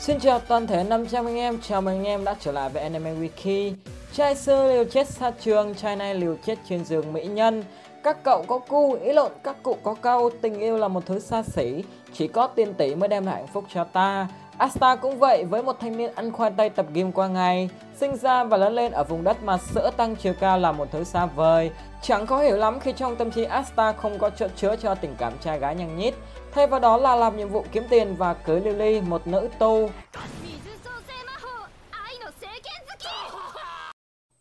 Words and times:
Xin 0.00 0.20
chào 0.20 0.38
toàn 0.38 0.66
thể 0.66 0.84
500 0.84 1.26
anh 1.26 1.36
em, 1.36 1.58
chào 1.60 1.82
mừng 1.82 1.94
anh 1.94 2.04
em 2.04 2.24
đã 2.24 2.36
trở 2.40 2.52
lại 2.52 2.68
với 2.68 2.82
Anime 2.82 3.14
Wiki. 3.14 3.72
Trai 4.12 4.34
xưa 4.34 4.72
liều 4.72 4.84
chết 4.84 5.08
xa 5.08 5.30
trường, 5.40 5.74
trai 5.74 5.96
nay 5.96 6.14
liều 6.14 6.36
chết 6.46 6.58
trên 6.68 6.84
giường 6.84 7.12
mỹ 7.12 7.26
nhân. 7.26 7.64
Các 8.02 8.24
cậu 8.24 8.44
có 8.48 8.58
cu, 8.58 8.92
ý 8.92 9.12
lộn 9.12 9.32
các 9.44 9.62
cụ 9.62 9.76
có 9.82 9.94
câu, 9.94 10.30
tình 10.42 10.60
yêu 10.60 10.78
là 10.78 10.88
một 10.88 11.06
thứ 11.06 11.18
xa 11.18 11.42
xỉ. 11.42 11.84
Chỉ 12.12 12.28
có 12.28 12.46
tiền 12.46 12.74
tỷ 12.74 12.94
mới 12.94 13.08
đem 13.08 13.26
lại 13.26 13.34
hạnh 13.34 13.46
phúc 13.52 13.64
cho 13.74 13.84
ta. 13.84 14.28
Asta 14.60 14.96
cũng 14.96 15.18
vậy 15.18 15.44
với 15.44 15.62
một 15.62 15.80
thanh 15.80 15.96
niên 15.96 16.10
ăn 16.14 16.32
khoai 16.32 16.50
tây 16.56 16.70
tập 16.70 16.86
gym 16.92 17.12
qua 17.12 17.28
ngày 17.28 17.70
Sinh 17.96 18.16
ra 18.16 18.44
và 18.44 18.56
lớn 18.56 18.72
lên 18.72 18.92
ở 18.92 19.04
vùng 19.04 19.24
đất 19.24 19.42
mà 19.42 19.58
sữa 19.58 19.90
tăng 19.96 20.16
chiều 20.16 20.34
cao 20.40 20.58
là 20.58 20.72
một 20.72 20.88
thứ 20.92 21.04
xa 21.04 21.26
vời. 21.26 21.70
Chẳng 22.02 22.26
khó 22.26 22.40
hiểu 22.40 22.56
lắm 22.56 22.80
khi 22.80 22.92
trong 22.92 23.16
tâm 23.16 23.30
trí 23.30 23.44
Asta 23.44 23.92
không 23.92 24.18
có 24.18 24.30
chỗ 24.30 24.46
chứa 24.56 24.76
cho 24.76 24.94
tình 24.94 25.14
cảm 25.18 25.32
trai 25.40 25.58
gái 25.58 25.74
nhăng 25.74 25.98
nhít. 25.98 26.14
Thay 26.52 26.66
vào 26.66 26.80
đó 26.80 26.96
là 26.96 27.16
làm 27.16 27.36
nhiệm 27.36 27.48
vụ 27.48 27.64
kiếm 27.72 27.84
tiền 27.90 28.14
và 28.18 28.34
cưới 28.34 28.60
Lily, 28.60 29.00
một 29.00 29.26
nữ 29.26 29.48
tu. 29.58 29.90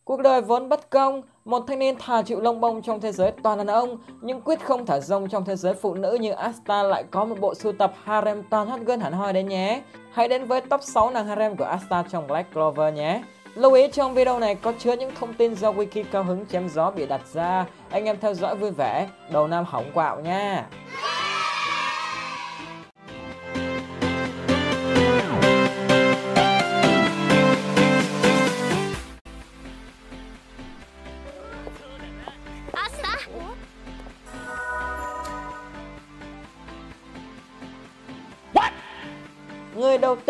Cuộc 0.09 0.21
đời 0.21 0.41
vốn 0.41 0.69
bất 0.69 0.89
công, 0.89 1.21
một 1.45 1.63
thanh 1.67 1.79
niên 1.79 1.95
thà 1.99 2.21
chịu 2.21 2.39
lông 2.39 2.61
bông 2.61 2.81
trong 2.81 3.01
thế 3.01 3.11
giới 3.11 3.31
toàn 3.43 3.57
đàn 3.57 3.67
ông 3.67 3.97
nhưng 4.21 4.41
quyết 4.41 4.65
không 4.65 4.85
thả 4.85 4.99
rông 4.99 5.29
trong 5.29 5.45
thế 5.45 5.55
giới 5.55 5.73
phụ 5.73 5.93
nữ 5.93 6.17
như 6.21 6.31
Asta 6.31 6.83
lại 6.83 7.03
có 7.11 7.25
một 7.25 7.39
bộ 7.39 7.55
sưu 7.55 7.71
tập 7.71 7.93
harem 8.03 8.43
toàn 8.49 8.67
hot 8.67 8.79
girl 8.79 8.99
hẳn 8.99 9.13
hoi 9.13 9.33
đấy 9.33 9.43
nhé. 9.43 9.81
Hãy 10.11 10.27
đến 10.27 10.45
với 10.45 10.61
top 10.61 10.83
6 10.83 11.11
nàng 11.11 11.27
harem 11.27 11.55
của 11.55 11.63
Asta 11.63 12.03
trong 12.11 12.27
Black 12.27 12.53
Clover 12.53 12.93
nhé. 12.93 13.23
Lưu 13.55 13.73
ý 13.73 13.87
trong 13.91 14.13
video 14.13 14.39
này 14.39 14.55
có 14.55 14.73
chứa 14.79 14.95
những 14.95 15.11
thông 15.19 15.33
tin 15.33 15.55
do 15.55 15.71
wiki 15.71 16.03
cao 16.11 16.23
hứng 16.23 16.45
chém 16.45 16.69
gió 16.69 16.91
bị 16.91 17.05
đặt 17.05 17.21
ra. 17.33 17.65
Anh 17.89 18.05
em 18.05 18.17
theo 18.21 18.33
dõi 18.33 18.55
vui 18.55 18.71
vẻ, 18.71 19.07
đầu 19.31 19.47
năm 19.47 19.65
hỏng 19.67 19.91
quạo 19.93 20.19
nha. 20.19 20.65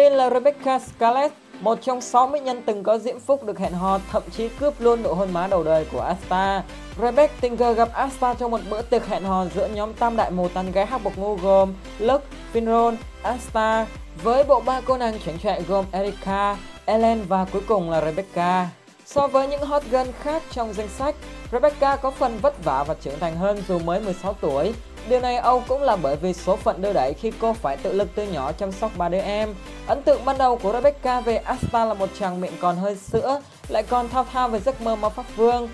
Người 0.10 0.18
là 0.18 0.30
Rebecca 0.30 0.80
Scarlett, 0.80 1.34
một 1.60 1.80
trong 1.82 2.02
6 2.02 2.28
mỹ 2.28 2.40
nhân 2.40 2.62
từng 2.66 2.84
có 2.84 2.98
diễm 2.98 3.20
phúc 3.20 3.44
được 3.44 3.60
hẹn 3.60 3.74
hò, 3.74 4.00
thậm 4.12 4.24
chí 4.32 4.50
cướp 4.50 4.82
luôn 4.82 5.04
nụ 5.04 5.14
hôn 5.14 5.34
má 5.34 5.48
đầu 5.48 5.64
đời 5.64 5.86
của 5.92 6.00
Asta. 6.00 6.64
Rebecca 7.02 7.34
tình 7.42 7.58
cờ 7.58 7.74
gặp 7.74 7.90
Asta 7.94 8.34
trong 8.34 8.52
một 8.52 8.62
bữa 8.70 8.82
tiệc 8.82 9.08
hẹn 9.08 9.24
hò 9.24 9.46
giữa 9.56 9.68
nhóm 9.68 9.94
tam 9.94 10.18
đại 10.18 10.32
mù 10.32 10.48
tán 10.48 10.72
gái 10.72 10.86
hắc 10.86 11.04
bộc 11.04 11.18
ngu 11.18 11.36
gồm 11.36 11.74
Luke, 12.00 12.26
Finron, 12.54 12.96
Asta, 13.22 13.88
với 14.24 14.44
bộ 14.44 14.60
ba 14.60 14.82
cô 14.82 14.98
nàng 14.98 15.20
chảnh 15.26 15.40
chọe 15.40 15.62
gồm 15.62 15.86
Erika, 15.92 16.58
Ellen 16.86 17.26
và 17.28 17.46
cuối 17.46 17.62
cùng 17.68 17.92
là 17.92 18.02
Rebecca. 18.02 18.70
So 19.06 19.28
với 19.28 19.48
những 19.48 19.62
hot 19.62 19.84
girl 19.92 20.10
khác 20.22 20.44
trong 20.52 20.74
danh 20.74 20.90
sách, 20.90 21.16
Rebecca 21.52 21.96
có 21.96 22.12
phần 22.12 22.40
vất 22.42 22.64
vả 22.64 22.84
và 22.88 22.96
trưởng 23.02 23.20
thành 23.20 23.36
hơn 23.36 23.64
dù 23.68 23.80
mới 23.80 24.00
16 24.00 24.36
tuổi. 24.42 24.74
Điều 25.08 25.20
này 25.20 25.36
Âu 25.36 25.64
cũng 25.68 25.84
là 25.84 25.96
bởi 25.96 26.16
vì 26.16 26.34
số 26.34 26.56
phận 26.56 26.82
đưa 26.82 26.94
đẩy 26.94 27.14
khi 27.14 27.32
cô 27.40 27.54
phải 27.54 27.78
tự 27.78 27.94
lực 27.94 28.08
từ 28.16 28.24
nhỏ 28.24 28.52
chăm 28.52 28.72
sóc 28.72 28.92
ba 28.98 29.10
đứa 29.10 29.22
em. 29.22 29.56
Ấn 29.88 30.04
tượng 30.04 30.26
ban 30.26 30.38
đầu 30.38 30.58
của 30.58 30.74
Rebecca 30.74 31.22
về 31.22 31.38
Asta 31.38 31.86
là 31.86 31.94
một 31.94 32.10
chàng 32.20 32.42
miệng 32.42 32.58
còn 32.60 32.78
hơi 32.78 32.96
sữa, 32.96 33.42
lại 33.68 33.84
còn 33.84 34.10
thao 34.10 34.26
thao 34.34 34.50
về 34.50 34.60
giấc 34.60 34.82
mơ 34.82 34.96
ma 34.96 35.10
pháp 35.10 35.26
vương. 35.36 35.70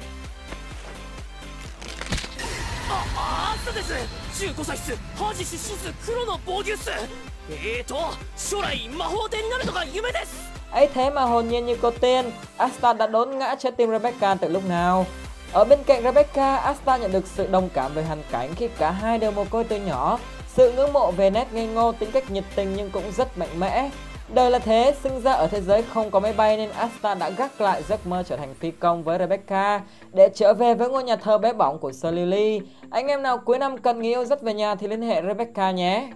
ấy 10.71 10.89
thế 10.93 11.09
mà 11.09 11.21
hồn 11.21 11.47
nhiên 11.47 11.65
như 11.65 11.77
cô 11.81 11.91
tiên, 11.91 12.31
Asta 12.57 12.93
đã 12.93 13.07
đốn 13.07 13.37
ngã 13.37 13.55
trái 13.59 13.71
tim 13.71 13.91
Rebecca 13.91 14.35
từ 14.35 14.47
lúc 14.47 14.65
nào 14.69 15.05
ở 15.53 15.66
bên 15.66 15.79
cạnh 15.85 16.03
Rebecca, 16.03 16.56
Asta 16.56 16.97
nhận 16.97 17.11
được 17.11 17.28
sự 17.28 17.47
đồng 17.47 17.69
cảm 17.73 17.94
về 17.94 18.03
hoàn 18.03 18.23
cảnh 18.31 18.50
khi 18.56 18.69
cả 18.78 18.91
hai 18.91 19.17
đều 19.17 19.31
mồ 19.31 19.45
côi 19.50 19.63
từ 19.63 19.78
nhỏ, 19.78 20.19
sự 20.47 20.72
ngưỡng 20.72 20.94
mộ 20.94 21.11
về 21.11 21.29
nét 21.29 21.47
ngây 21.53 21.67
ngô, 21.67 21.91
tính 21.91 22.11
cách 22.11 22.31
nhiệt 22.31 22.44
tình 22.56 22.73
nhưng 22.75 22.89
cũng 22.89 23.11
rất 23.17 23.38
mạnh 23.38 23.59
mẽ. 23.59 23.89
Đời 24.34 24.51
là 24.51 24.59
thế, 24.59 24.95
sinh 25.03 25.22
ra 25.22 25.34
ở 25.34 25.47
thế 25.47 25.61
giới 25.61 25.84
không 25.94 26.11
có 26.11 26.19
máy 26.19 26.34
bay 26.34 26.57
nên 26.57 26.69
Asta 26.69 27.16
đã 27.16 27.29
gác 27.29 27.61
lại 27.61 27.84
giấc 27.84 28.07
mơ 28.07 28.23
trở 28.28 28.38
thành 28.38 28.53
phi 28.53 28.72
công 28.72 29.03
với 29.03 29.19
Rebecca 29.19 29.81
để 30.13 30.29
trở 30.35 30.53
về 30.53 30.73
với 30.73 30.89
ngôi 30.89 31.03
nhà 31.03 31.16
thơ 31.16 31.38
bé 31.38 31.53
bỏng 31.53 31.79
của 31.79 31.91
Sir 31.91 32.13
Lily. 32.13 32.61
Anh 32.89 33.07
em 33.07 33.23
nào 33.23 33.38
cuối 33.38 33.59
năm 33.59 33.78
cần 33.78 34.00
người 34.00 34.07
yêu 34.07 34.25
dắt 34.25 34.41
về 34.41 34.53
nhà 34.53 34.75
thì 34.75 34.88
liên 34.88 35.01
hệ 35.01 35.22
Rebecca 35.22 35.72
nhé. 35.72 36.07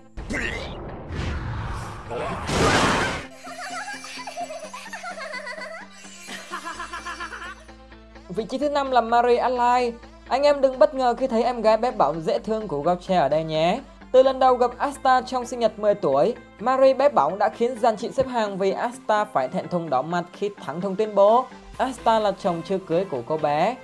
Vị 8.29 8.43
trí 8.43 8.57
thứ 8.57 8.69
năm 8.69 8.91
là 8.91 9.01
Marie 9.01 9.37
Ally. 9.37 9.91
Anh 10.27 10.43
em 10.43 10.61
đừng 10.61 10.79
bất 10.79 10.93
ngờ 10.93 11.15
khi 11.17 11.27
thấy 11.27 11.43
em 11.43 11.61
gái 11.61 11.77
bé 11.77 11.91
bỏng 11.91 12.21
dễ 12.21 12.39
thương 12.39 12.67
của 12.67 12.81
Gauche 12.81 13.15
ở 13.15 13.29
đây 13.29 13.43
nhé. 13.43 13.79
Từ 14.11 14.23
lần 14.23 14.39
đầu 14.39 14.55
gặp 14.55 14.71
Asta 14.77 15.21
trong 15.21 15.45
sinh 15.45 15.59
nhật 15.59 15.79
10 15.79 15.95
tuổi, 15.95 16.35
Marie 16.59 16.93
bé 16.93 17.09
bỏng 17.09 17.39
đã 17.39 17.49
khiến 17.49 17.79
dàn 17.79 17.97
chị 17.97 18.09
xếp 18.11 18.27
hàng 18.27 18.57
vì 18.57 18.71
Asta 18.71 19.25
phải 19.25 19.47
thẹn 19.47 19.67
thùng 19.67 19.89
đỏ 19.89 20.01
mặt 20.01 20.23
khi 20.33 20.49
thẳng 20.65 20.81
thùng 20.81 20.95
tuyên 20.95 21.15
bố 21.15 21.45
Asta 21.77 22.19
là 22.19 22.31
chồng 22.31 22.61
chưa 22.65 22.77
cưới 22.77 23.05
của 23.05 23.21
cô 23.27 23.37
bé. 23.37 23.75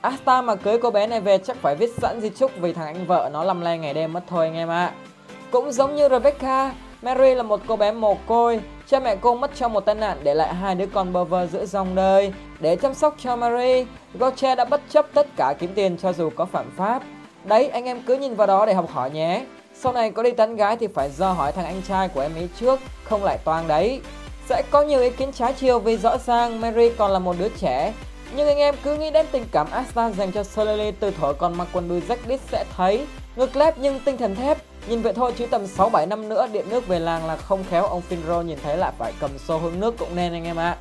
Asta 0.00 0.42
mà 0.42 0.54
cưới 0.54 0.78
cô 0.82 0.90
bé 0.90 1.06
này 1.06 1.20
về 1.20 1.38
chắc 1.38 1.56
phải 1.56 1.74
viết 1.74 1.90
sẵn 1.98 2.20
di 2.20 2.30
chúc 2.30 2.50
vì 2.60 2.72
thằng 2.72 2.86
anh 2.86 3.06
vợ 3.06 3.30
nó 3.32 3.44
lăm 3.44 3.60
le 3.60 3.78
ngày 3.78 3.94
đêm 3.94 4.12
mất 4.12 4.22
thôi 4.28 4.46
anh 4.46 4.54
em 4.54 4.68
ạ. 4.68 4.92
Cũng 5.50 5.72
giống 5.72 5.96
như 5.96 6.08
Rebecca, 6.08 6.72
Mary 7.04 7.34
là 7.34 7.42
một 7.42 7.60
cô 7.66 7.76
bé 7.76 7.92
mồ 7.92 8.16
côi, 8.26 8.60
cha 8.86 9.00
mẹ 9.00 9.16
cô 9.16 9.34
mất 9.34 9.50
trong 9.54 9.72
một 9.72 9.80
tai 9.80 9.94
nạn 9.94 10.18
để 10.22 10.34
lại 10.34 10.54
hai 10.54 10.74
đứa 10.74 10.86
con 10.86 11.12
bơ 11.12 11.24
vơ 11.24 11.46
giữa 11.46 11.66
dòng 11.66 11.94
đời. 11.94 12.32
Để 12.60 12.76
chăm 12.76 12.94
sóc 12.94 13.14
cho 13.18 13.36
Mary, 13.36 13.86
Gautier 14.14 14.58
đã 14.58 14.64
bất 14.64 14.80
chấp 14.90 15.06
tất 15.14 15.26
cả 15.36 15.54
kiếm 15.58 15.72
tiền 15.74 15.96
cho 15.96 16.12
dù 16.12 16.30
có 16.36 16.44
phạm 16.44 16.70
pháp. 16.76 17.02
Đấy, 17.44 17.68
anh 17.68 17.84
em 17.84 18.02
cứ 18.06 18.14
nhìn 18.14 18.34
vào 18.34 18.46
đó 18.46 18.66
để 18.66 18.74
học 18.74 18.90
hỏi 18.90 19.10
nhé. 19.10 19.44
Sau 19.74 19.92
này 19.92 20.10
có 20.10 20.22
đi 20.22 20.30
tán 20.30 20.56
gái 20.56 20.76
thì 20.76 20.86
phải 20.86 21.10
do 21.10 21.32
hỏi 21.32 21.52
thằng 21.52 21.64
anh 21.64 21.82
trai 21.88 22.08
của 22.08 22.20
em 22.20 22.34
ấy 22.34 22.48
trước, 22.60 22.80
không 23.04 23.24
lại 23.24 23.38
toang 23.44 23.68
đấy. 23.68 24.00
Sẽ 24.48 24.62
có 24.70 24.82
nhiều 24.82 25.00
ý 25.00 25.10
kiến 25.10 25.32
trái 25.32 25.52
chiều 25.52 25.78
vì 25.78 25.96
rõ 25.96 26.18
ràng 26.18 26.60
Mary 26.60 26.90
còn 26.98 27.10
là 27.10 27.18
một 27.18 27.36
đứa 27.38 27.48
trẻ. 27.48 27.92
Nhưng 28.36 28.48
anh 28.48 28.58
em 28.58 28.74
cứ 28.82 28.96
nghĩ 28.96 29.10
đến 29.10 29.26
tình 29.32 29.44
cảm 29.52 29.66
Asta 29.70 30.10
dành 30.10 30.32
cho 30.32 30.42
Solely 30.42 30.90
từ 30.90 31.10
thuở 31.10 31.32
còn 31.32 31.58
mặc 31.58 31.68
quần 31.72 31.88
đùi 31.88 32.00
rách 32.00 32.28
đít 32.28 32.40
sẽ 32.50 32.64
thấy. 32.76 33.06
Ngực 33.36 33.56
lép 33.56 33.78
nhưng 33.78 34.00
tinh 34.00 34.18
thần 34.18 34.34
thép, 34.34 34.58
Nhìn 34.88 35.02
vậy 35.02 35.12
thôi 35.12 35.32
chứ 35.38 35.46
tầm 35.46 35.64
6-7 35.64 36.08
năm 36.08 36.28
nữa 36.28 36.46
điện 36.52 36.66
nước 36.68 36.86
về 36.86 36.98
làng 36.98 37.26
là 37.26 37.36
không 37.36 37.64
khéo 37.70 37.86
ông 37.86 38.02
Finro 38.10 38.42
nhìn 38.42 38.58
thấy 38.62 38.76
lại 38.76 38.92
phải 38.98 39.12
cầm 39.20 39.38
xô 39.38 39.58
hướng 39.58 39.80
nước 39.80 39.94
cũng 39.98 40.16
nên 40.16 40.32
anh 40.32 40.44
em 40.44 40.56
ạ. 40.56 40.70
À. 40.70 40.76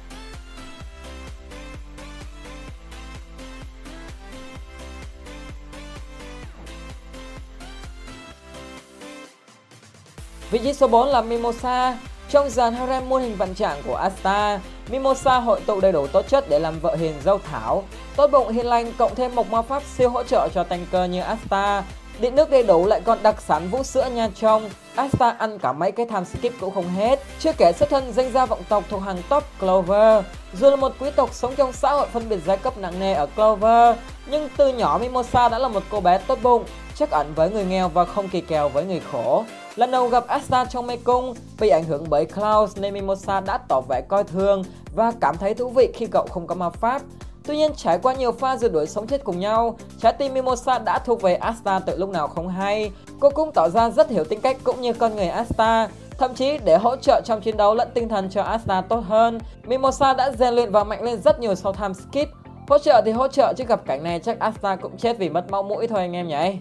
Vị 10.52 10.60
trí 10.64 10.74
số 10.74 10.88
4 10.88 11.08
là 11.08 11.22
Mimosa. 11.22 11.98
Trong 12.30 12.50
dàn 12.50 12.74
harem 12.74 13.10
muôn 13.10 13.22
hình 13.22 13.36
vạn 13.36 13.54
trạng 13.54 13.82
của 13.86 13.96
Asta, 13.96 14.60
Mimosa 14.90 15.40
hội 15.40 15.62
tụ 15.66 15.82
đầy 15.82 15.92
đủ 15.92 16.08
tốt 16.08 16.26
chất 16.28 16.50
để 16.50 16.60
làm 16.60 16.80
vợ 16.80 16.96
hiền 16.96 17.14
dâu 17.24 17.40
thảo. 17.52 17.84
Tốt 18.16 18.32
bụng 18.32 18.50
hiền 18.50 18.66
lành 18.66 18.94
cộng 18.98 19.16
thêm 19.16 19.36
một 19.36 19.52
ma 19.52 19.62
pháp 19.62 19.84
siêu 19.98 20.10
hỗ 20.10 20.24
trợ 20.24 20.50
cho 20.54 20.64
tanker 20.64 21.10
như 21.12 21.22
Asta 21.22 21.84
Điện 22.20 22.36
nước 22.36 22.50
đầy 22.50 22.64
đủ 22.64 22.86
lại 22.86 23.02
còn 23.06 23.24
đặc 23.24 23.42
sản 23.42 23.70
vũ 23.72 23.84
sữa 23.84 24.10
nha 24.14 24.30
trong 24.36 24.70
Asta 24.96 25.30
ăn 25.30 25.60
cả 25.60 25.74
mấy 25.74 25.92
cái 25.92 26.06
tham 26.06 26.26
skip 26.26 26.60
cũng 26.60 26.74
không 26.74 26.88
hết. 26.88 27.20
Chưa 27.40 27.52
kể 27.58 27.72
xuất 27.74 27.90
thân 27.90 28.14
danh 28.14 28.32
gia 28.32 28.46
vọng 28.46 28.62
tộc 28.70 28.84
thuộc 28.90 29.02
hàng 29.02 29.18
top 29.30 29.44
Clover. 29.60 30.26
Dù 30.54 30.70
là 30.70 30.76
một 30.76 30.94
quý 31.00 31.10
tộc 31.16 31.34
sống 31.34 31.54
trong 31.56 31.74
xã 31.74 31.92
hội 31.92 32.08
phân 32.14 32.30
biệt 32.30 32.40
giai 32.46 32.58
cấp 32.58 32.78
nặng 32.78 33.00
nề 33.00 33.14
ở 33.14 33.26
Clover, 33.26 33.98
Nhưng 34.32 34.50
từ 34.58 34.74
nhỏ 34.74 34.98
Mimosa 35.02 35.50
đã 35.50 35.60
là 35.60 35.68
một 35.68 35.84
cô 35.90 36.02
bé 36.02 36.18
tốt 36.18 36.40
bụng, 36.44 36.64
Chắc 36.96 37.12
ẩn 37.12 37.34
với 37.36 37.50
người 37.50 37.66
nghèo 37.66 37.90
và 37.90 38.06
không 38.06 38.30
kỳ 38.30 38.42
kèo 38.42 38.70
với 38.70 38.86
người 38.86 39.02
khổ. 39.12 39.44
Lần 39.76 39.92
đầu 39.92 40.08
gặp 40.08 40.28
Asta 40.28 40.66
trong 40.66 40.88
mê 40.88 40.98
cung 40.98 41.34
Bị 41.60 41.70
ảnh 41.70 41.84
hưởng 41.84 42.06
bởi 42.10 42.26
Klaus 42.26 42.78
nên 42.78 42.94
Mimosa 42.94 43.40
đã 43.40 43.58
tỏ 43.68 43.82
vẻ 43.90 44.02
coi 44.08 44.24
thường 44.24 44.64
Và 44.96 45.12
cảm 45.22 45.38
thấy 45.38 45.54
thú 45.54 45.70
vị 45.70 45.92
khi 45.94 46.06
cậu 46.12 46.28
không 46.30 46.48
có 46.48 46.56
ma 46.56 46.70
pháp. 46.70 47.02
Tuy 47.46 47.58
nhiên 47.58 47.72
trải 47.76 48.00
qua 48.04 48.14
nhiều 48.14 48.32
pha 48.32 48.58
rượt 48.58 48.72
đuổi 48.72 48.88
sống 48.88 49.08
chết 49.08 49.24
cùng 49.24 49.40
nhau, 49.40 49.78
trái 50.02 50.14
tim 50.14 50.34
Mimosa 50.34 50.80
đã 50.80 51.00
thuộc 51.00 51.22
về 51.22 51.36
Asta 51.36 51.80
từ 51.80 51.98
lúc 51.98 52.10
nào 52.10 52.28
không 52.28 52.50
hay. 52.50 52.92
Cô 53.20 53.30
cũng 53.30 53.52
tỏ 53.52 53.70
ra 53.70 53.90
rất 53.90 54.10
hiểu 54.10 54.24
tính 54.24 54.42
cách 54.42 54.58
cũng 54.64 54.82
như 54.82 54.94
con 54.94 55.16
người 55.16 55.28
Asta. 55.28 55.88
Thậm 56.18 56.34
chí 56.34 56.58
để 56.58 56.78
hỗ 56.78 56.96
trợ 56.96 57.22
trong 57.26 57.42
chiến 57.42 57.58
đấu 57.58 57.76
lẫn 57.76 57.90
tinh 57.94 58.10
thần 58.10 58.30
cho 58.30 58.42
Asta 58.42 58.82
tốt 58.82 59.04
hơn, 59.08 59.40
Mimosa 59.64 60.14
đã 60.14 60.32
rèn 60.32 60.54
luyện 60.54 60.72
và 60.72 60.84
mạnh 60.84 61.04
lên 61.04 61.22
rất 61.22 61.40
nhiều 61.40 61.56
sau 61.56 61.74
time 61.74 61.94
skip. 61.94 62.30
Hỗ 62.70 62.78
trợ 62.78 63.02
thì 63.06 63.12
hỗ 63.12 63.28
trợ 63.28 63.54
chứ 63.58 63.64
gặp 63.68 63.86
cảnh 63.86 64.04
này 64.04 64.20
chắc 64.20 64.40
Asta 64.40 64.76
cũng 64.76 64.98
chết 64.98 65.18
vì 65.18 65.30
mất 65.30 65.52
máu 65.52 65.64
mũi 65.64 65.88
thôi 65.88 66.00
anh 66.00 66.16
em 66.16 66.28
nhỉ. 66.28 66.58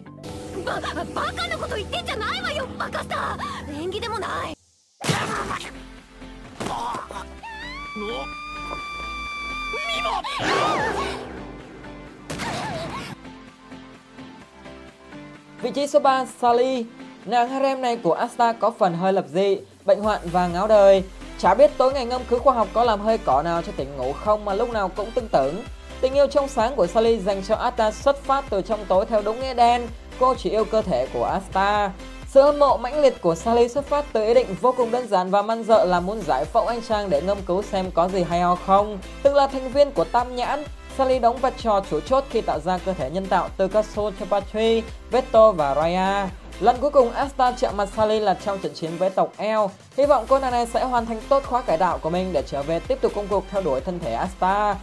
Vị 15.63 15.71
trí 15.71 15.87
số 15.87 15.99
3 15.99 16.25
Sally 16.41 16.85
Nàng 17.25 17.49
harem 17.49 17.81
này 17.81 17.97
của 17.97 18.13
Asta 18.13 18.53
có 18.53 18.71
phần 18.71 18.95
hơi 18.95 19.13
lập 19.13 19.25
dị, 19.33 19.59
bệnh 19.85 20.01
hoạn 20.01 20.21
và 20.25 20.47
ngáo 20.47 20.67
đời. 20.67 21.03
Chả 21.39 21.55
biết 21.55 21.71
tối 21.79 21.93
ngày 21.93 22.07
ngâm 22.07 22.23
cứu 22.29 22.39
khoa 22.39 22.55
học 22.55 22.69
có 22.73 22.85
làm 22.85 23.01
hơi 23.01 23.19
cỏ 23.19 23.43
nào 23.43 23.63
cho 23.63 23.73
tỉnh 23.77 23.97
ngủ 23.97 24.13
không 24.13 24.45
mà 24.45 24.55
lúc 24.55 24.73
nào 24.73 24.89
cũng 24.89 25.11
tưng 25.11 25.29
tưởng. 25.29 25.55
Tình 26.01 26.15
yêu 26.15 26.27
trong 26.27 26.49
sáng 26.49 26.77
của 26.77 26.87
Sally 26.87 27.19
dành 27.19 27.43
cho 27.43 27.55
Asta 27.55 27.91
xuất 27.91 28.23
phát 28.25 28.45
từ 28.51 28.63
trong 28.63 28.85
tối 28.89 29.07
theo 29.07 29.23
đúng 29.23 29.41
nghĩa 29.41 29.55
đen. 29.55 29.87
Cô 30.21 30.35
chỉ 30.35 30.51
yêu 30.51 30.65
cơ 30.65 30.83
thể 30.83 31.07
của 31.13 31.25
Asta. 31.25 31.91
Sự 32.35 32.43
hâm 32.43 32.59
mộ 32.59 32.77
mãnh 32.77 33.01
liệt 33.01 33.21
của 33.21 33.35
Sally 33.35 33.69
xuất 33.69 33.87
phát 33.87 34.05
từ 34.13 34.25
ý 34.25 34.35
định 34.35 34.47
vô 34.61 34.75
cùng 34.77 34.91
đơn 34.91 35.09
giản 35.09 35.31
và 35.31 35.43
man 35.43 35.65
dợ 35.65 35.85
là 35.85 36.01
muốn 36.01 36.21
giải 36.27 36.45
phẫu 36.45 36.67
anh 36.67 36.83
Trang 36.83 37.11
để 37.11 37.23
ngâm 37.23 37.39
cứu 37.47 37.63
xem 37.63 37.91
có 37.95 38.09
gì 38.09 38.23
hay 38.23 38.41
ho 38.41 38.55
không. 38.67 38.99
Từng 39.23 39.35
là 39.35 39.47
thành 39.47 39.73
viên 39.73 39.91
của 39.91 40.05
Tam 40.05 40.37
Nhãn, 40.37 40.65
Sally 40.99 41.19
đóng 41.19 41.37
vai 41.37 41.53
trò 41.59 41.81
chủ 41.91 42.01
chốt 42.01 42.25
khi 42.31 42.41
tạo 42.41 42.61
ra 42.61 42.79
cơ 42.79 42.93
thể 42.93 43.11
nhân 43.11 43.27
tạo 43.27 43.49
từ 43.57 43.69
các 43.69 43.85
soul 43.85 44.15
cho 44.21 44.27
Patrick, 44.31 44.89
Veto 45.11 45.53
và 45.53 45.75
Raya. 45.75 46.29
Lần 46.61 46.77
cuối 46.81 46.91
cùng 46.91 47.11
Asta 47.11 47.53
chạm 47.53 47.77
mặt 47.77 47.89
Sally 47.97 48.21
là 48.21 48.35
trong 48.35 48.59
trận 48.59 48.75
chiến 48.75 48.91
với 48.99 49.11
tộc 49.11 49.33
El. 49.37 49.59
Hy 49.97 50.07
vọng 50.07 50.25
cô 50.29 50.39
nàng 50.39 50.53
này 50.53 50.67
sẽ 50.67 50.85
hoàn 50.85 51.07
thành 51.07 51.21
tốt 51.29 51.43
khóa 51.47 51.63
cải 51.63 51.79
đạo 51.79 51.99
của 51.99 52.11
mình 52.11 52.33
để 52.33 52.43
trở 52.47 52.63
về 52.63 52.81
tiếp 52.81 52.99
tục 53.01 53.13
công 53.15 53.29
cuộc 53.29 53.45
theo 53.51 53.63
đuổi 53.63 53.81
thân 53.81 53.99
thể 53.99 54.13
Asta. 54.13 54.77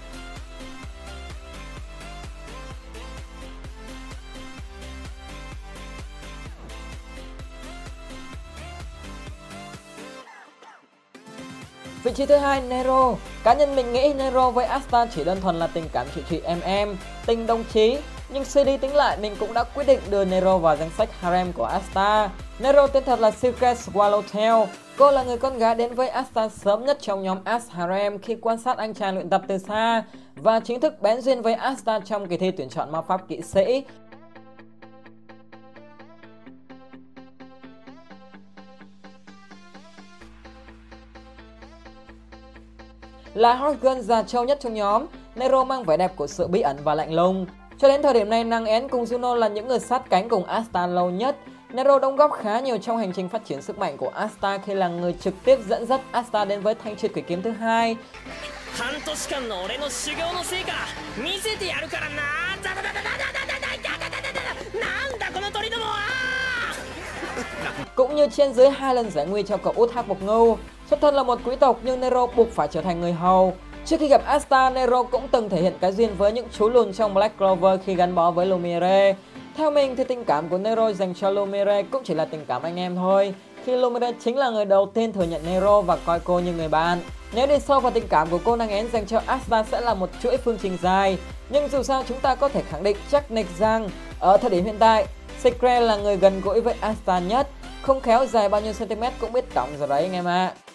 Vị 12.04 12.12
trí 12.16 12.26
thứ 12.26 12.36
hai 12.36 12.62
Nero. 12.62 13.16
Cá 13.44 13.54
nhân 13.54 13.76
mình 13.76 13.94
nghĩ 13.94 14.14
Nero 14.14 14.52
với 14.52 14.66
Asta 14.66 15.06
chỉ 15.16 15.24
đơn 15.24 15.42
thuần 15.42 15.60
là 15.60 15.68
tình 15.68 15.84
cảm 15.94 16.08
chị 16.16 16.22
chị 16.30 16.42
em 16.44 16.62
em, 16.62 16.98
tình 17.26 17.48
đồng 17.48 17.64
chí. 17.74 17.98
Nhưng 18.30 18.46
suy 18.46 18.64
đi 18.64 18.78
tính 18.78 18.96
lại 18.96 19.18
mình 19.22 19.36
cũng 19.40 19.54
đã 19.54 19.64
quyết 19.64 19.88
định 19.88 20.00
đưa 20.10 20.26
Nero 20.26 20.58
vào 20.58 20.76
danh 20.78 20.90
sách 20.98 21.10
harem 21.22 21.54
của 21.54 21.64
Asta. 21.66 22.30
Nero 22.60 22.88
tên 22.88 23.04
thật 23.06 23.20
là 23.20 23.32
Silke 23.32 23.74
Swallowtail. 23.74 24.66
Cô 24.98 25.12
là 25.12 25.24
người 25.24 25.38
con 25.38 25.58
gái 25.58 25.76
đến 25.76 25.94
với 25.94 26.10
Asta 26.10 26.50
sớm 26.50 26.86
nhất 26.86 26.98
trong 27.02 27.24
nhóm 27.24 27.38
As 27.44 27.70
Harem 27.70 28.20
khi 28.20 28.36
quan 28.36 28.58
sát 28.58 28.78
anh 28.78 28.94
chàng 28.94 29.14
luyện 29.14 29.30
tập 29.30 29.42
từ 29.48 29.58
xa 29.58 30.04
và 30.36 30.60
chính 30.60 30.80
thức 30.80 31.02
bén 31.02 31.22
duyên 31.22 31.42
với 31.42 31.54
Asta 31.54 32.00
trong 32.00 32.28
kỳ 32.28 32.38
thi 32.38 32.52
tuyển 32.52 32.70
chọn 32.70 32.92
ma 32.92 33.02
pháp 33.02 33.28
kỵ 33.28 33.42
sĩ. 33.42 33.84
là 43.40 43.54
hot 43.56 43.76
girl 43.82 44.00
già 44.00 44.24
trâu 44.24 44.46
nhất 44.46 44.58
trong 44.62 44.74
nhóm. 44.74 45.06
Nero 45.36 45.64
mang 45.64 45.84
vẻ 45.84 45.98
đẹp 45.98 46.12
của 46.16 46.28
sự 46.28 46.48
bí 46.48 46.62
ẩn 46.62 46.78
và 46.84 46.96
lạnh 46.96 47.14
lùng. 47.14 47.46
Cho 47.78 47.88
đến 47.88 48.02
thời 48.04 48.14
điểm 48.14 48.30
này, 48.30 48.44
năng 48.44 48.66
én 48.66 48.90
cùng 48.90 49.04
Juno 49.04 49.36
là 49.36 49.48
những 49.48 49.68
người 49.68 49.80
sát 49.80 50.10
cánh 50.10 50.30
cùng 50.30 50.46
Asta 50.46 50.88
lâu 50.88 51.10
nhất. 51.10 51.38
Nero 51.74 52.00
đóng 52.00 52.16
góp 52.16 52.32
khá 52.32 52.60
nhiều 52.60 52.78
trong 52.78 52.98
hành 52.98 53.14
trình 53.14 53.30
phát 53.30 53.46
triển 53.46 53.62
sức 53.62 53.80
mạnh 53.80 53.98
của 53.98 54.10
Asta 54.10 54.58
khi 54.58 54.74
là 54.74 54.88
người 54.88 55.16
trực 55.22 55.34
tiếp 55.44 55.60
dẫn 55.68 55.86
dắt 55.86 56.02
Asta 56.12 56.46
đến 56.46 56.62
với 56.62 56.76
thanh 56.76 56.96
triệt 56.96 57.12
quỷ 57.14 57.22
kiếm 57.28 57.42
thứ 57.42 57.52
hai. 57.52 57.98
cũng 67.96 68.16
như 68.16 68.28
trên 68.32 68.54
dưới 68.54 68.70
hai 68.70 68.96
lần 68.96 69.12
giải 69.12 69.26
nguy 69.26 69.44
cho 69.44 69.58
cậu 69.58 69.74
út 69.76 69.92
thác 69.94 70.08
bộc 70.08 70.22
ngưu 70.22 70.58
Xuất 70.90 71.02
thân 71.02 71.16
là 71.16 71.24
một 71.24 71.40
quý 71.46 71.56
tộc 71.56 71.80
nhưng 71.84 72.00
Nero 72.00 72.28
buộc 72.28 72.52
phải 72.52 72.68
trở 72.68 72.82
thành 72.82 73.02
người 73.02 73.14
hầu. 73.14 73.54
Trước 73.86 73.98
khi 74.00 74.08
gặp 74.08 74.26
Asta, 74.26 74.70
Nero 74.70 75.04
cũng 75.04 75.28
từng 75.32 75.50
thể 75.50 75.62
hiện 75.62 75.74
cái 75.82 75.92
duyên 75.92 76.16
với 76.18 76.32
những 76.32 76.48
chú 76.58 76.70
lùn 76.70 76.94
trong 76.94 77.14
Black 77.14 77.38
Clover 77.38 77.80
khi 77.86 77.96
gắn 77.96 78.16
bó 78.16 78.32
với 78.32 78.46
Lumiere. 78.46 79.16
Theo 79.58 79.72
mình 79.72 79.96
thì 79.96 80.04
tình 80.04 80.26
cảm 80.26 80.50
của 80.50 80.58
Nero 80.58 80.92
dành 80.92 81.14
cho 81.16 81.30
Lumiere 81.30 81.84
cũng 81.84 82.02
chỉ 82.06 82.14
là 82.14 82.26
tình 82.26 82.46
cảm 82.48 82.64
anh 82.64 82.80
em 82.80 82.96
thôi, 82.96 83.34
khi 83.66 83.76
Lumiere 83.76 84.12
chính 84.24 84.38
là 84.38 84.50
người 84.50 84.66
đầu 84.66 84.86
tiên 84.86 85.14
thừa 85.14 85.24
nhận 85.24 85.42
Nero 85.46 85.82
và 85.82 85.98
coi 86.06 86.20
cô 86.20 86.40
như 86.40 86.54
người 86.54 86.68
bạn. 86.68 87.00
Nếu 87.34 87.48
đi 87.48 87.60
sâu 87.60 87.80
vào 87.80 87.92
tình 87.92 88.08
cảm 88.10 88.28
của 88.30 88.40
cô 88.44 88.56
nàng 88.56 88.70
én 88.70 88.88
dành 88.94 89.06
cho 89.06 89.22
Asta 89.26 89.64
sẽ 89.64 89.82
là 89.82 89.94
một 89.94 90.10
chuỗi 90.24 90.38
phương 90.38 90.58
trình 90.62 90.78
dài, 90.82 91.18
nhưng 91.50 91.68
dù 91.68 91.84
sao 91.84 92.04
chúng 92.08 92.20
ta 92.20 92.36
có 92.36 92.50
thể 92.50 92.62
khẳng 92.62 92.84
định 92.84 92.98
chắc 93.12 93.32
nịch 93.32 93.48
rằng 93.60 93.90
ở 94.20 94.38
thời 94.38 94.50
điểm 94.50 94.66
hiện 94.66 94.78
tại, 94.80 95.06
Secret 95.40 95.84
là 95.84 95.96
người 95.96 96.18
gần 96.18 96.42
gũi 96.42 96.62
với 96.62 96.74
Asta 96.80 97.20
nhất, 97.20 97.48
không 97.82 98.02
khéo 98.02 98.26
dài 98.26 98.50
bao 98.50 98.62
nhiêu 98.62 98.74
cm 98.80 99.04
cũng 99.20 99.34
biết 99.34 99.54
tổng 99.54 99.70
rồi 99.80 99.88
đấy 99.88 100.04
anh 100.04 100.14
em 100.14 100.28
ạ. 100.28 100.54
À. 100.56 100.69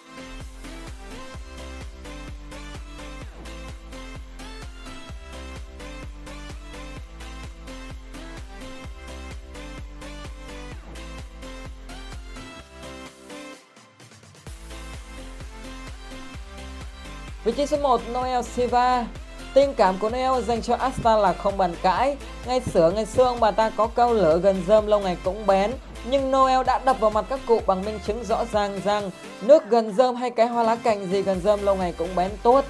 Vị 17.45 17.51
trí 17.51 17.65
số 17.65 17.77
1 17.77 18.01
Noel 18.11 18.41
Silva 18.41 19.05
Tình 19.53 19.73
cảm 19.73 19.97
của 19.99 20.09
Noel 20.09 20.43
dành 20.43 20.61
cho 20.61 20.75
Asta 20.75 21.17
là 21.17 21.33
không 21.33 21.57
bàn 21.57 21.75
cãi. 21.81 22.17
Ngay 22.45 22.61
sửa 22.73 22.91
ngày 22.91 23.05
xưa 23.05 23.23
ông 23.23 23.39
bà 23.39 23.51
ta 23.51 23.69
có 23.69 23.87
câu 23.87 24.13
lửa 24.13 24.39
gần 24.43 24.63
rơm 24.67 24.87
lâu 24.87 24.99
ngày 24.99 25.17
cũng 25.23 25.47
bén. 25.47 25.71
Nhưng 26.09 26.31
Noel 26.31 26.63
đã 26.65 26.79
đập 26.85 26.99
vào 26.99 27.11
mặt 27.11 27.25
các 27.29 27.39
cụ 27.45 27.61
bằng 27.65 27.85
minh 27.85 27.99
chứng 28.07 28.23
rõ 28.23 28.45
ràng 28.51 28.81
rằng 28.85 29.11
nước 29.41 29.69
gần 29.69 29.93
rơm 29.97 30.15
hay 30.15 30.29
cái 30.29 30.47
hoa 30.47 30.63
lá 30.63 30.75
cành 30.75 31.11
gì 31.11 31.21
gần 31.21 31.41
rơm 31.41 31.63
lâu 31.63 31.75
ngày 31.75 31.93
cũng 31.97 32.15
bén 32.15 32.31
tốt. 32.43 32.65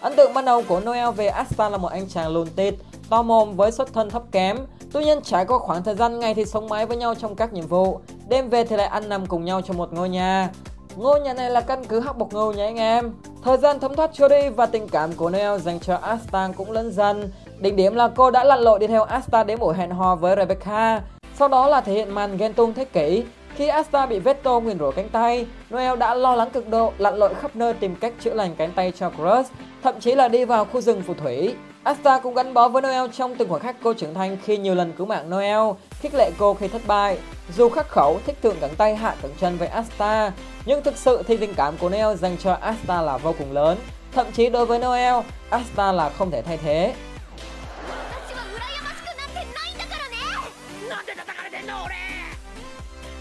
Ấn 0.00 0.16
tượng 0.16 0.34
ban 0.34 0.44
đầu 0.44 0.62
của 0.62 0.80
Noel 0.80 1.10
về 1.16 1.26
Asta 1.26 1.68
là 1.68 1.78
một 1.78 1.88
anh 1.88 2.08
chàng 2.08 2.28
lùn 2.28 2.50
tịt, 2.50 2.74
to 3.10 3.22
mồm 3.22 3.56
với 3.56 3.72
xuất 3.72 3.92
thân 3.92 4.10
thấp 4.10 4.22
kém. 4.32 4.56
Tuy 4.92 5.04
nhiên 5.04 5.20
trải 5.22 5.44
qua 5.44 5.58
khoảng 5.58 5.82
thời 5.82 5.94
gian 5.94 6.18
ngày 6.18 6.34
thì 6.34 6.44
sống 6.44 6.68
mái 6.68 6.86
với 6.86 6.96
nhau 6.96 7.14
trong 7.14 7.36
các 7.36 7.52
nhiệm 7.52 7.66
vụ, 7.66 8.00
đêm 8.28 8.48
về 8.48 8.64
thì 8.64 8.76
lại 8.76 8.86
ăn 8.86 9.08
nằm 9.08 9.26
cùng 9.26 9.44
nhau 9.44 9.62
trong 9.62 9.76
một 9.76 9.92
ngôi 9.92 10.08
nhà. 10.08 10.50
Ngôi 10.96 11.20
nhà 11.20 11.32
này 11.32 11.50
là 11.50 11.60
căn 11.60 11.84
cứ 11.84 12.00
hắc 12.00 12.18
bộc 12.18 12.32
ngưu 12.32 12.52
nhé 12.52 12.64
anh 12.64 12.76
em. 12.76 13.12
Thời 13.44 13.56
gian 13.56 13.80
thấm 13.80 13.96
thoát 13.96 14.10
trôi 14.12 14.28
đi 14.28 14.48
và 14.48 14.66
tình 14.66 14.88
cảm 14.88 15.12
của 15.12 15.30
Neo 15.30 15.58
dành 15.58 15.80
cho 15.80 15.96
Asta 15.96 16.48
cũng 16.56 16.70
lớn 16.70 16.92
dần. 16.92 17.30
Đỉnh 17.58 17.76
điểm 17.76 17.94
là 17.94 18.08
cô 18.16 18.30
đã 18.30 18.44
lặn 18.44 18.60
lội 18.60 18.78
đi 18.78 18.86
theo 18.86 19.02
Asta 19.02 19.44
đến 19.44 19.58
buổi 19.58 19.74
hẹn 19.74 19.90
hò 19.90 20.16
với 20.16 20.36
Rebecca. 20.36 21.02
Sau 21.34 21.48
đó 21.48 21.68
là 21.68 21.80
thể 21.80 21.92
hiện 21.92 22.10
màn 22.10 22.36
ghen 22.36 22.52
tung 22.52 22.74
thế 22.74 22.84
kỷ. 22.84 23.24
Khi 23.54 23.68
Asta 23.68 24.06
bị 24.06 24.18
Veto 24.18 24.60
nguyền 24.60 24.78
rủa 24.78 24.90
cánh 24.90 25.08
tay, 25.08 25.46
Noel 25.74 25.98
đã 25.98 26.14
lo 26.14 26.34
lắng 26.34 26.50
cực 26.50 26.68
độ 26.68 26.92
lặn 26.98 27.16
lội 27.16 27.34
khắp 27.34 27.56
nơi 27.56 27.74
tìm 27.74 27.96
cách 27.96 28.12
chữa 28.20 28.34
lành 28.34 28.54
cánh 28.56 28.72
tay 28.72 28.92
cho 28.98 29.10
Crush, 29.10 29.52
thậm 29.82 30.00
chí 30.00 30.14
là 30.14 30.28
đi 30.28 30.44
vào 30.44 30.64
khu 30.64 30.80
rừng 30.80 31.02
phù 31.02 31.14
thủy. 31.14 31.54
Asta 31.84 32.18
cũng 32.18 32.34
gắn 32.34 32.54
bó 32.54 32.68
với 32.68 32.82
Noel 32.82 33.10
trong 33.12 33.36
từng 33.36 33.48
khoảnh 33.48 33.62
khắc 33.62 33.76
cô 33.82 33.94
trưởng 33.94 34.14
thành 34.14 34.36
khi 34.44 34.56
nhiều 34.56 34.74
lần 34.74 34.92
cứu 34.92 35.06
mạng 35.06 35.30
Noel, 35.30 35.76
khích 36.00 36.14
lệ 36.14 36.30
cô 36.38 36.54
khi 36.54 36.68
thất 36.68 36.82
bại. 36.86 37.18
Dù 37.56 37.68
khắc 37.68 37.88
khẩu, 37.88 38.20
thích 38.26 38.36
thượng 38.42 38.56
cẳng 38.60 38.74
tay 38.76 38.96
hạ 38.96 39.14
cẳng 39.22 39.32
chân 39.40 39.58
với 39.58 39.68
Asta, 39.68 40.32
nhưng 40.64 40.82
thực 40.82 40.96
sự 40.96 41.22
thì 41.26 41.36
tình 41.36 41.54
cảm 41.54 41.76
của 41.78 41.88
Noel 41.88 42.16
dành 42.16 42.36
cho 42.38 42.52
Asta 42.52 43.02
là 43.02 43.16
vô 43.16 43.34
cùng 43.38 43.52
lớn. 43.52 43.78
Thậm 44.12 44.26
chí 44.32 44.48
đối 44.48 44.66
với 44.66 44.78
Noel, 44.78 45.14
Asta 45.50 45.92
là 45.92 46.10
không 46.10 46.30
thể 46.30 46.42
thay 46.42 46.56
thế. 46.56 46.94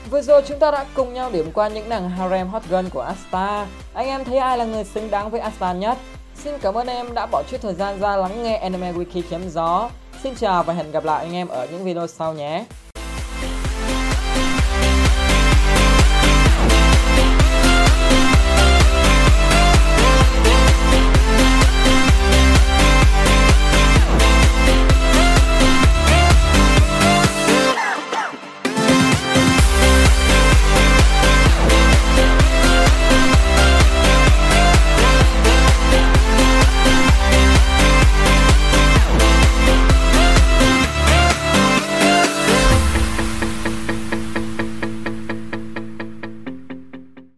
Vừa 0.09 0.21
rồi 0.21 0.41
chúng 0.47 0.59
ta 0.59 0.71
đã 0.71 0.85
cùng 0.93 1.13
nhau 1.13 1.29
điểm 1.31 1.51
qua 1.51 1.67
những 1.67 1.89
nàng 1.89 2.09
harem 2.09 2.47
hot 2.47 2.63
girl 2.69 2.87
của 2.93 3.01
Asta. 3.01 3.67
Anh 3.93 4.07
em 4.07 4.23
thấy 4.23 4.37
ai 4.37 4.57
là 4.57 4.65
người 4.65 4.83
xứng 4.83 5.11
đáng 5.11 5.29
với 5.29 5.39
Asta 5.39 5.73
nhất? 5.73 5.97
Xin 6.43 6.53
cảm 6.61 6.73
ơn 6.73 6.87
em 6.87 7.13
đã 7.13 7.25
bỏ 7.25 7.43
chút 7.43 7.57
thời 7.61 7.73
gian 7.73 7.99
ra 7.99 8.15
lắng 8.15 8.43
nghe 8.43 8.57
Anime 8.57 8.93
Wiki 8.93 9.21
chém 9.29 9.49
gió. 9.49 9.89
Xin 10.23 10.35
chào 10.35 10.63
và 10.63 10.73
hẹn 10.73 10.91
gặp 10.91 11.03
lại 11.03 11.25
anh 11.25 11.33
em 11.33 11.47
ở 11.47 11.67
những 11.71 11.83
video 11.83 12.07
sau 12.07 12.33
nhé. 12.33 12.65